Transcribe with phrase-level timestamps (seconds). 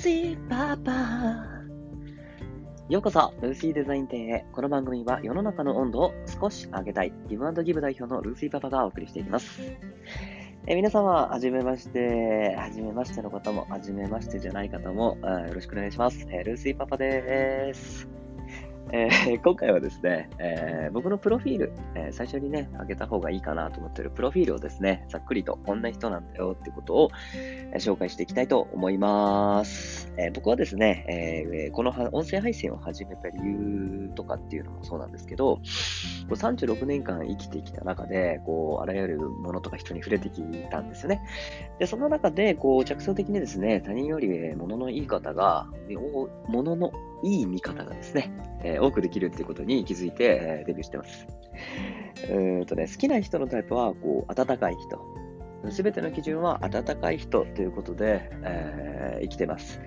[0.00, 0.92] シーパパ
[2.88, 4.46] ようこそ、ルーシーデザイン店へ。
[4.50, 9.60] この番組は世の中の温度を少し上げたい、ギブアンドギブ代表のルーシーパパがお送りしていきます。
[10.66, 16.26] え皆様、はじめまして、はじめましての方も、はじめましてじゃない方も、よろしくお願いします。
[16.30, 18.19] えルーシーパパです。
[18.92, 30.12] えー、今回はですね、えー、僕のプロフィール、えー、最初にね、上げた方がいいかなと思ってるプロフィールをですね、ざっくりとこんな人なんだよってことを、え紹介していきたいと思います。
[30.16, 35.60] え僕はですね、えこの音声配信を始めた理由とかっていうのもそうなんですけど、
[36.28, 41.20] 36年間生きてきた中で、こう、あらゆるものとか人に触れてきたんですよね。
[41.78, 45.68] で、その中で、こう、着想的にですね、他人より物の言い方が、
[46.48, 46.90] 物の
[47.22, 51.26] いい見方がですね、えー、多くできるっていうことに気づいて、えー、デビューしてます。
[52.30, 55.20] うんとね、好きな人のタイプは、こう、温かい人。
[55.70, 59.80] すべての基準は温かい人ということで、えー、生きてます。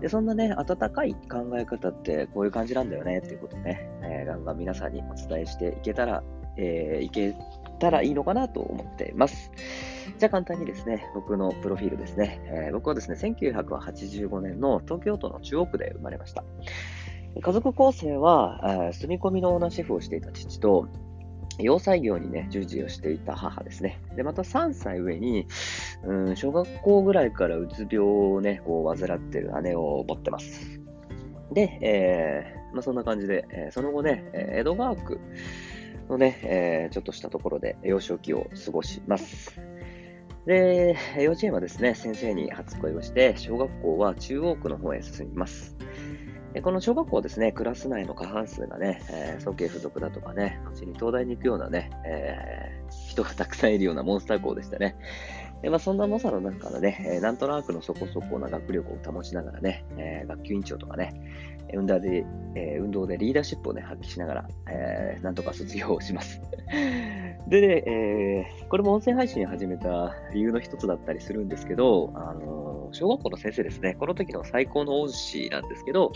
[0.00, 6.22] で、そんなね、温かい考え方ってこういう感じなんだよねっていうことね、えー、ガンガン皆さんにお伝えしていけたら、
[6.56, 7.34] えー、いけ
[7.78, 9.50] たらいいのかなと思っています。
[10.18, 12.40] じゃあ簡単にですね、僕のプロフィールですね。
[12.46, 16.44] えー、僕はですね、1985年の東京都の中央区で生まれました。
[17.40, 20.88] 家族構成は、住み込みのオーナーシェフをしていた父と、
[21.58, 24.00] 洋裁業にね、従事をしていた母ですね。
[24.14, 25.46] で、また3歳上に、
[26.04, 30.80] うん、小学校ぐらいからうつ病をね、こう、患ってる姉を持ってます。
[31.52, 35.20] で、えー、まあ、そんな感じで、えー、その後ね、江戸川区
[36.08, 39.60] のね、えー、ちょっとしたところで幼少期を過ごします。
[40.46, 45.76] で、幼稚園はですね、先生に初恋をして、小学校は中央区の方へ進みます。
[46.62, 54.96] この小学校ですね、クラス内の過半数がね、えー、早慶付属だとかね、後に東大に行くようなね、えー、人がたくさんいるようなモンスター校でしたね。
[55.66, 61.12] でまあ、そんな猛者の中からね、え、なんとなくのそこそこな学力を保ちながらね、え、学級委員長とかね、
[61.74, 62.24] 運動で、
[62.54, 66.40] え、運動でリーダーシップをね、発揮しながら、え、なんとか卒業をします。
[67.50, 76.12] でね、え、これも音声配信を始めた理由の一つだったりするんですけど、あの小学校の先生ですね、この時の最高の恩師なんですけど、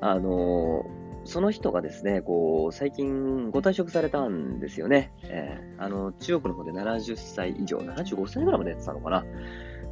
[0.00, 0.84] あの
[1.24, 5.10] その人がですね、こう、最近ご退職されたんですよね。
[5.22, 9.24] えー、あの、中国の方で70歳以上、75歳ぐらいまでやってたのかな。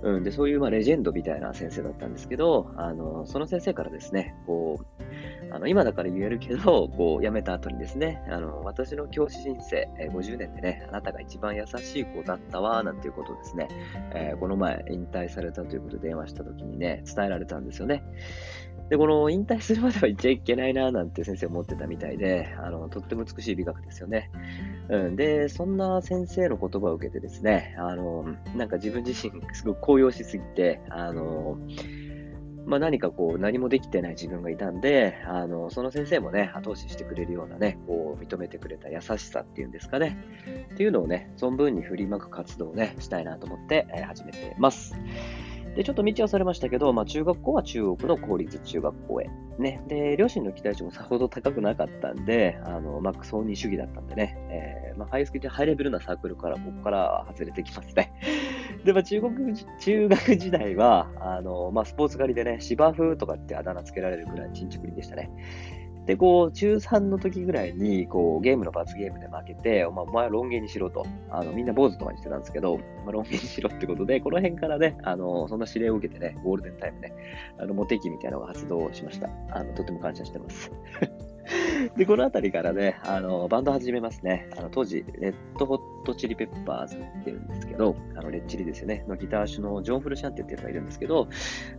[0.03, 5.03] うん、で、そういう、まあ、レジェンドみたいな先生だったんですけど、あの、その先生からですね、こう、
[5.55, 13.69] あの、今だから言えるけど、 こう、辞めた後にですね、あの、私の教師人生、え、50年でね、あなたが一番優しい子だったわ、なんていうことをですね、
[14.15, 18.03] えー、この前、引退されたということで電話した時にね、伝えられたんですよね。
[18.89, 24.31] で、この引退するまでは言っちゃいけないな、なんて先生思ってたみたいで、あの、とっても美しい美学ですよね。
[24.89, 25.17] うん。
[25.17, 28.25] で、そんな先生の言葉を受けてですね、あの、
[28.57, 31.59] なんか自分自身すごく高揚しすぎて、あの、
[32.65, 40.17] まあ、何かこう、何もできてない自分がいたんで、あの、その先生もね、後押ししてくれるようなね、こう、認めてくれた優しさっていうんですかね、
[40.75, 44.95] っていうのをね、存分に振りまく活動をね、したいなと思って、えー、始めてます。
[45.75, 49.31] で、ちょっと道はされましたけど、まあ、中学校は中国の公立中学校へ。
[49.59, 49.83] ね。
[49.89, 58.13] で、両親の期待値もさほど高くなかったんで、あの、まあ、クソ主義だったんでね、えー、まあ、ハイスキル、ハイレベルなサークルから、ここから外れてきますね。
[58.85, 65.31] で、まあ、中国、中学時代は、あの、まあ、スポーツ狩りでね、芝生とかってあだ名つけられるぐらいちんちくりでしたね。
[66.07, 71.07] で、こう、中3の時ぐらいに、こう、ゲームの罰ゲームで負けて、お前、お前はロン毛にしろと。
[71.31, 77.13] あの、みんな坊主とかにしてたんですけど、まあ、ロン毛にしろってことで、この辺からね、あの、そんな指令を受けてね、ゴールデンタイムね、
[77.57, 79.31] あの、モテ期みたいなのが発動しました。
[79.53, 80.73] あの、とても感謝してます。
[81.97, 84.49] で、この辺りからね、あの、バンド始めますね。
[84.57, 91.29] あの、当時、レッドホットチリペッパーズっていうんですけど、あの、レッチリですよね、のギター手のジョン・フルシャンテっていうのがいるんですけど、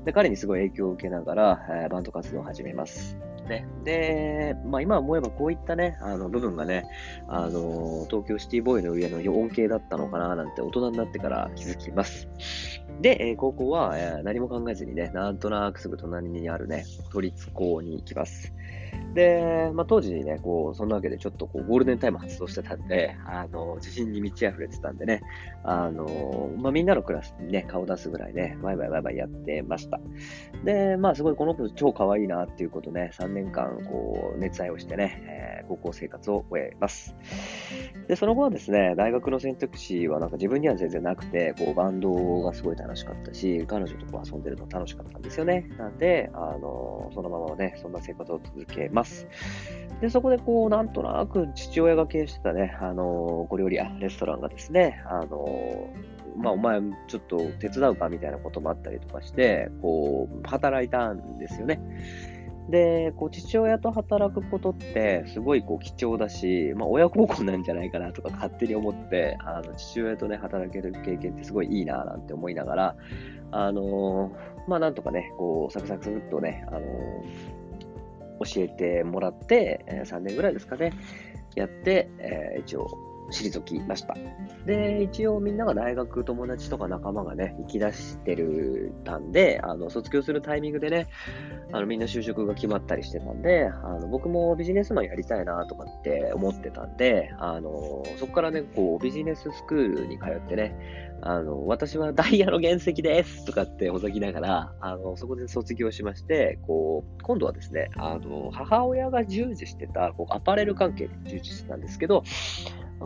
[0.05, 3.17] で彼にすごい影響を受けながら、えー、バンド活動を始めます。
[3.53, 3.67] ね。
[3.83, 6.85] で、まあ今思えばこういったね、あの部分がね、
[7.27, 12.27] あの、東京シティボーイの上の恩恵だったのかななんて大人になってから気づきます。
[13.01, 18.53] で、えー、高校は、えー、何も考えずにね、なんとなくすぐ隣にあるね、都立高に行きます。
[19.13, 25.21] で、まあ、当時ね、こう、そんなわけでちょっとこう、ゴールデンタイム発動してたんで、あの、自信に満ち溢れてたんでね、
[25.63, 29.99] あの、まあ、みんなのクラスにね、顔出すぐらいね、ワイワイワイワイやってました。
[30.63, 37.15] で、まあ、すごいこの子超可愛いなっていうことね、3年間、こう、熱愛をしてね、えー、高校生活を終えます。
[38.07, 45.69] で、その後はですね、大学の選択肢はなんか自分には全然なくて、こう、バンドがすごい楽しかったし、彼女とこう遊んでるの楽しかったんですよね。
[45.77, 49.27] なんで、あの、そのままね、そんな生活を続けます。
[50.01, 55.89] で、そこでこう、なんとなく父親が経営してたね、あの、小料理屋、レストランがですね、あの、
[56.35, 61.79] まあ、お前ちょっと手伝うかみたいなこともあったりとかして、こう、働いたんですよね。
[62.69, 72.95] で、こう、父親と働くことって、すごいこう、貴重だし、まあ、親孝行なんじゃないかなとか勝手に思って、あの、父親とね、働ける経験ってすごいいいななんて思いながら、
[73.51, 80.93] あのー、まあ、なんとかね、こう、サクサクサクっとね、あのー、教えてもらって、3年ぐらいですかね、
[81.55, 84.15] やって、えー、一応、退きました。
[84.65, 91.07] で、一応みんなが大学友達とか仲間がね、行き出してるたんで、あの、卒業するタイミングでね、
[91.71, 112.23] あの、みんな就職が決まったりしてたんで、あの、僕もビジネスマンやりたいなとかって思ってたんで、あの、そこからね、こう、ビジネススクールに通ってね、あの、私はダイヤの原石ですとかって ほざきながら、あの、そこで卒業しまして、こう、今度はですね、あの、母親が従事してた、こう、アパレル関係で従事してたんですけど、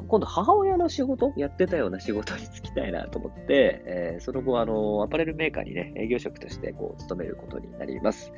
[0.08, 8.32] 今度母親の仕事、やってたような仕事に就きたいなと思って、えー、その後、あの、アパレルメーカーにね、営業職としてこう、勤めることになります。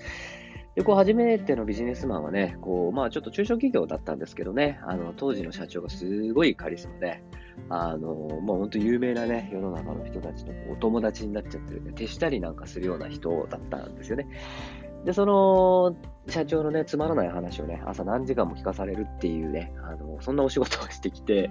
[0.76, 7.24] で、こう、初めてのビジネスマンはね、こう、まあ、ちょっと中小企業だったんですけどね、あの、当時の社長がすごいカリスマで、
[7.70, 14.28] あの、もう本当有名なね、世の中の人たちとお友達になっちゃってるね、手したりなんかするような人だったんですよね。
[15.06, 15.96] で、その、
[16.28, 21.50] 社長のね、つまらない話をね、朝何時間も聞かされるっていうね、あの、そんなお仕事をしてきて、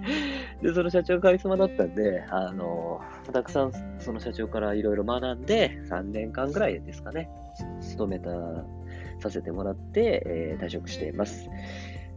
[0.61, 3.01] で、その社長がカリスマだったんで、あの、
[3.33, 7.29] たくさんその社長からいろいろ学んで、3年間ぐらいですかね、
[7.81, 8.29] 勤めた、
[9.21, 11.49] させてもらって、えー、退職しています。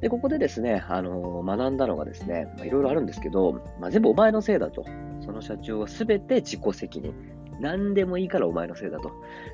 [0.00, 4.84] で、ここでですね、あの、学んだのがですね、いろいろあるんですけど、まあ、全部お前のせいだと。
[5.20, 7.14] その社長は全て自己責任。
[7.62, 9.08] 何でもいいからお前のせいだと。
[9.08, 9.12] っ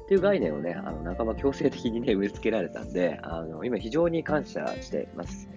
[0.09, 5.49] ていう概念をね、あの、半ば強制的にね、植え付けられたんで、あの、今非常に感謝しています。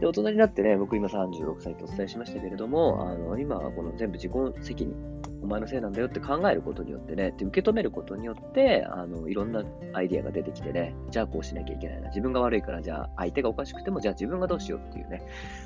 [0.00, 12.08] で、大人になってね、僕今36歳とお伝えしましたけれども、あの、今はこの全部自己責任、お前のせいなんだよって考えることによってね、で受け止めることによって、あの、いろんなアイディアが出てきてね、じゃあこうしなきゃいけないな。
[12.08, 15.22] 自分が悪いから、じゃあ相手がおかしくても、じゃあ自分がどうしようっていうね、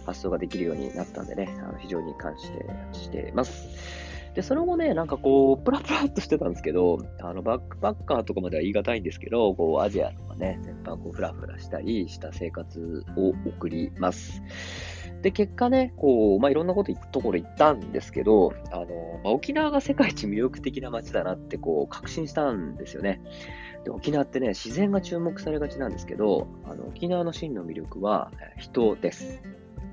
[0.06, 2.46] 発想ができるようになったんでね、あの非常に感謝
[2.92, 4.16] しています。
[4.36, 14.42] で、その後ね、なんかこう、プラプラっとしてたんですけど、あの、バックパッカーとかまでは言い難いんですけど、こう、アジアとかね、全般こう、フラフラしたりした生活を送ります。
[15.26, 18.84] で、結果ね、こう、まあ、いろんなことところ行ったんですけど、あの、
[19.24, 23.20] まあ、沖縄が世界一魅力的な街だなって、こう、確信したんですよね。
[23.82, 29.42] で、沖縄ってね、自然が注目されがちなんですけど、あの、沖縄の真の魅力は、人です。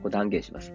[0.03, 0.71] こう断言します。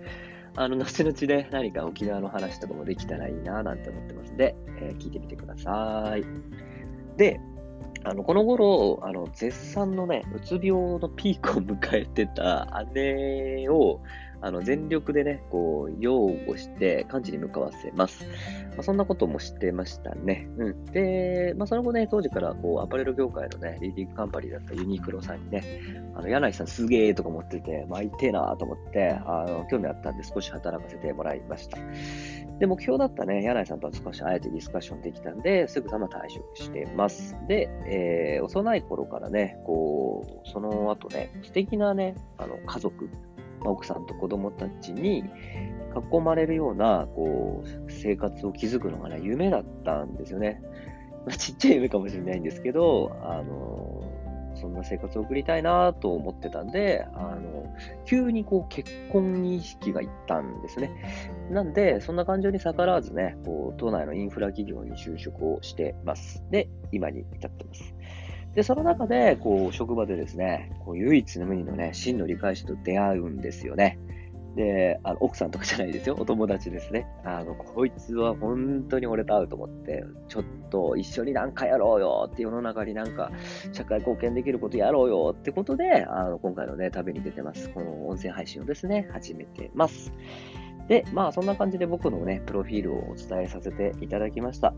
[0.57, 6.25] あの、後々で何か沖縄の話とかもできたらいいななんて思ってますんで、えー、聞いてみてください。
[7.17, 7.39] で、
[8.05, 14.01] あの、この頃、あの、絶賛のね、うつ病のピークを迎えてた姉を、
[14.41, 18.25] あの、全力でね、こう、擁護して、完治に向かわせます。
[18.71, 20.49] まあ、そんなことも知ってましたね。
[20.59, 20.85] うん。
[20.87, 25.63] で、まあ、その後ね、当時から、こう、アパレル業界のね、リーディングカンパニーだったユニクロさんにね、
[26.15, 31.79] あの、柳井さんすげーとか思ってて、まあ、いてえなと思って、あの、興味あったんで少し働かせてもらいました。
[32.59, 37.37] で、目標だったね、柳井さんとは少しあえてディスカッションできたんで、すぐさま退職してます。
[37.47, 43.09] で、えー、幼い頃からね、こう、その後ね、素敵なね、あの、家族、
[43.65, 45.25] 奥さんと子供たちに
[46.13, 50.61] 囲まれるような、こう、生活を築くのがね、夢だったんですよね。
[51.27, 54.03] まあ、ちっちゃい夢かもしれないんですけど、あの、
[54.61, 57.65] そんな生活を送りたいなと思ってたんで、あの、
[58.05, 60.91] 急にこう結婚に意識がいったんですね。
[61.51, 66.45] なんで、そんな感情に逆らわずね、こう、都内のインフラ企業に就職をしてます。
[66.51, 67.95] で、今に至ってます。
[68.59, 74.01] で、その中で、こう、職場でですね、こう唯一無二のね、真の理解者と出会うんですよね。
[74.57, 76.17] で、あの、奥さんとかじゃないですよ。
[76.19, 77.07] お友達ですね。
[77.23, 83.31] あの、こいつは本当に俺と会うと思って、ちょっと一緒になんかやろうよって世の中になんか
[83.71, 87.69] 社会貢献できることやろうよってことで、あの、今回のね、旅に出てます。
[87.69, 90.13] この音声配信をですね、始めてます。
[90.89, 94.75] で、まあそんな感じで僕のね、プロフィールをお伝えさせていただきました。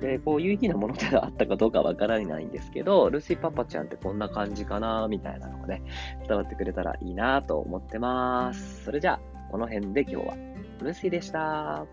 [0.00, 5.82] で、こう有意義なものではあったかどうかわからないんですけど、ルーシーパパちゃんってこんな感じかな、みたいなのがね、
[6.28, 8.84] 伝わってくれたらいいなと思ってます。
[8.84, 10.36] それじゃあ、この辺で今日は、
[10.80, 11.86] ルーシーでした。